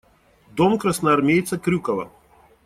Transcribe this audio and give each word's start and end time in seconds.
Дом 0.55 0.77
красноармейца 0.79 1.59
Крюкова. 1.59 2.09